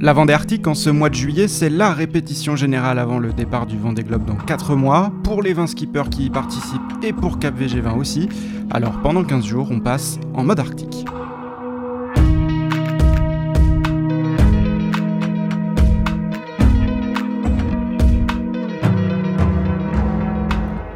[0.00, 3.66] La Vendée Arctique en ce mois de juillet, c'est la répétition générale avant le départ
[3.66, 7.38] du Vendée Globe dans 4 mois, pour les 20 skippers qui y participent et pour
[7.38, 8.28] Cap VG20 aussi.
[8.70, 11.04] Alors pendant 15 jours, on passe en mode arctique.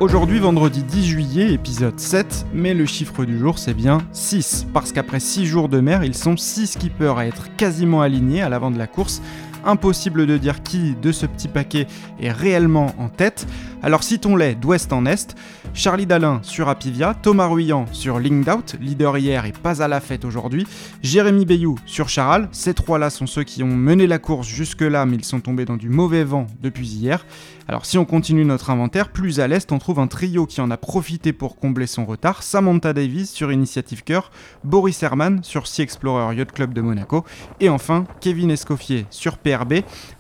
[0.01, 4.93] Aujourd'hui, vendredi 10 juillet, épisode 7, mais le chiffre du jour c'est bien 6, parce
[4.93, 8.71] qu'après 6 jours de mer, ils sont 6 skippers à être quasiment alignés à l'avant
[8.71, 9.21] de la course.
[9.65, 11.87] Impossible de dire qui de ce petit paquet
[12.21, 13.47] est réellement en tête.
[13.83, 15.37] Alors citons-les d'ouest en est.
[15.75, 20.25] Charlie Dalin sur Apivia, Thomas Ruyant sur Lingdout, leader hier et pas à la fête
[20.25, 20.67] aujourd'hui,
[21.03, 25.17] Jérémy Bayou sur Charal, ces trois-là sont ceux qui ont mené la course jusque-là mais
[25.17, 27.25] ils sont tombés dans du mauvais vent depuis hier.
[27.69, 30.71] Alors si on continue notre inventaire, plus à l'est on trouve un trio qui en
[30.71, 34.31] a profité pour combler son retard, Samantha Davis sur Initiative Cœur,
[34.65, 37.25] Boris Herman sur Sea Explorer Yacht Club de Monaco,
[37.61, 39.37] et enfin Kevin Escoffier sur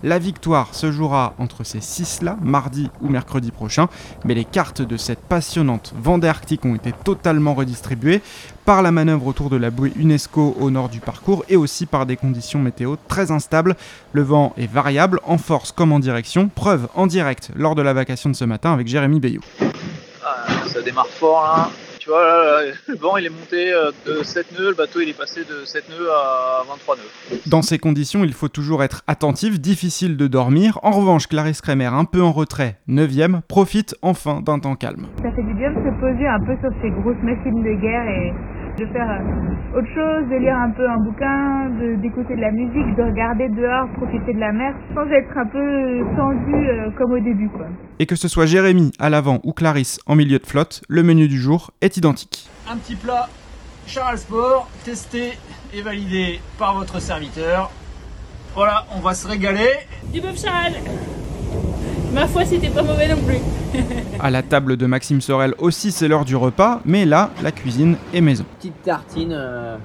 [0.02, 3.88] La victoire se jouera entre ces six-là, mardi ou mercredi prochain,
[4.24, 8.20] mais les cartes de cette passionnante Vendée Arctique ont été totalement redistribuées
[8.64, 12.06] par la manœuvre autour de la bouée UNESCO au nord du parcours et aussi par
[12.06, 13.76] des conditions météo très instables.
[14.12, 17.92] Le vent est variable en force comme en direction, preuve en direct lors de la
[17.92, 19.40] vacation de ce matin avec Jérémy Bayou.
[20.24, 21.70] Ah, ça démarre fort là.
[22.08, 25.10] Tu vois, là, le vent il est monté euh, de 7 nœuds, le bateau il
[25.10, 27.38] est passé de 7 nœuds à 23 nœuds.
[27.44, 30.78] Dans ces conditions, il faut toujours être attentif, difficile de dormir.
[30.82, 35.06] En revanche, Clarisse Kremer, un peu en retrait, 9ème, profite enfin d'un temps calme.
[35.22, 38.08] Ça fait du bien de se poser un peu sur ces grosses machines de guerre
[38.08, 38.32] et
[38.78, 42.96] de faire euh, autre chose, de lire un peu un bouquin, d'écouter de, la musique,
[42.96, 47.18] de regarder dehors, profiter de la mer, sans être un peu tendu euh, comme au
[47.18, 47.48] début.
[47.48, 47.66] Quoi.
[47.98, 51.28] Et que ce soit Jérémy à l'avant ou Clarisse en milieu de flotte, le menu
[51.28, 52.48] du jour est identique.
[52.70, 53.28] Un petit plat
[53.86, 55.32] Charles Sport, testé
[55.74, 57.70] et validé par votre serviteur.
[58.54, 59.70] Voilà, on va se régaler.
[60.12, 60.74] Du bœuf Charles
[62.12, 63.38] Ma foi, c'était pas mauvais non plus.
[64.20, 67.96] à la table de Maxime Sorel aussi, c'est l'heure du repas, mais là, la cuisine
[68.14, 68.44] est maison.
[68.58, 69.76] Petite tartine euh,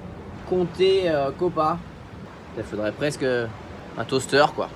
[0.50, 1.78] comté euh, copa.
[2.58, 3.26] Il faudrait presque
[3.98, 4.70] un toaster, quoi.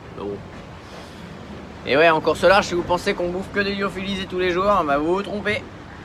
[1.85, 4.65] Et ouais, encore cela, si vous pensez qu'on bouffe que des lyophilisés tous les jours,
[4.85, 5.61] bah vous vous trompez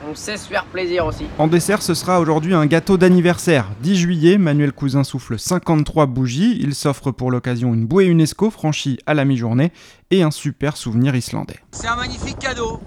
[0.09, 1.27] on sait se faire plaisir aussi.
[1.39, 3.69] En dessert, ce sera aujourd'hui un gâteau d'anniversaire.
[3.81, 6.59] 10 juillet, Manuel Cousin souffle 53 bougies.
[6.61, 9.73] Il s'offre pour l'occasion une bouée UNESCO franchie à la mi-journée
[10.11, 11.59] et un super souvenir islandais.
[11.73, 12.81] C'est un magnifique cadeau.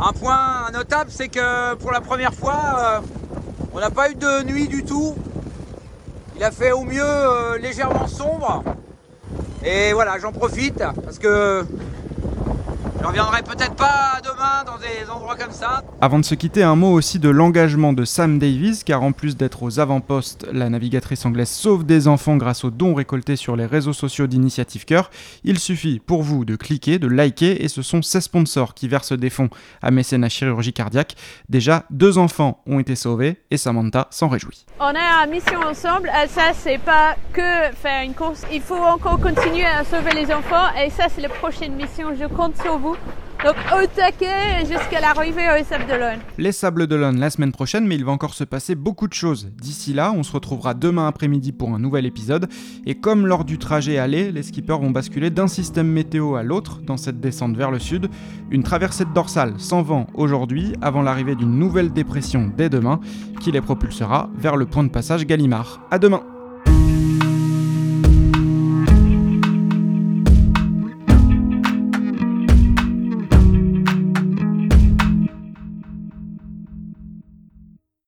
[0.00, 3.00] Un point notable, c'est que pour la première fois, euh,
[3.72, 5.14] on n'a pas eu de nuit du tout.
[6.36, 8.64] Il a fait au mieux euh, légèrement sombre.
[9.64, 11.64] Et voilà, j'en profite parce que
[13.02, 15.82] je reviendrai peut-être pas demain dans des endroits comme ça.
[16.00, 19.36] Avant de se quitter, un mot aussi de l'engagement de Sam Davis, car en plus
[19.36, 23.66] d'être aux avant-postes, la navigatrice anglaise sauve des enfants grâce aux dons récoltés sur les
[23.66, 25.10] réseaux sociaux d'Initiative Cœur.
[25.42, 29.12] Il suffit pour vous de cliquer, de liker, et ce sont ses sponsors qui versent
[29.12, 29.50] des fonds
[29.82, 31.16] à mécénat chirurgie cardiaque.
[31.48, 34.64] Déjà, deux enfants ont été sauvés et Samantha s'en réjouit.
[34.78, 39.18] On a une mission ensemble, ça c'est pas que faire une course, il faut encore
[39.18, 42.91] continuer à sauver les enfants, et ça c'est la prochaine mission, je compte sur vous.
[43.44, 46.20] Donc au taquet jusqu'à l'arrivée aux Sables d'Olonne.
[46.38, 49.50] Les Sables d'Olonne la semaine prochaine, mais il va encore se passer beaucoup de choses.
[49.60, 52.48] D'ici là, on se retrouvera demain après-midi pour un nouvel épisode.
[52.86, 56.82] Et comme lors du trajet aller, les skippers vont basculer d'un système météo à l'autre
[56.82, 58.08] dans cette descente vers le sud.
[58.52, 63.00] Une traversée de dorsale sans vent aujourd'hui, avant l'arrivée d'une nouvelle dépression dès demain,
[63.40, 65.80] qui les propulsera vers le point de passage Gallimard.
[65.90, 66.22] À demain